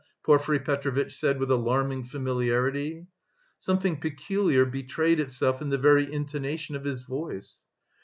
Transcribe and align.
Porfiry 0.23 0.57
Petrovitch 0.57 1.15
said 1.15 1.39
with 1.39 1.51
alarming 1.51 2.05
familiarity. 2.05 3.05
Something 3.59 3.99
peculiar 3.99 4.65
betrayed 4.65 5.19
itself 5.19 5.61
in 5.61 5.69
the 5.69 5.77
very 5.77 6.11
intonation 6.11 6.75
of 6.75 6.85
his 6.85 7.03
voice. 7.03 7.57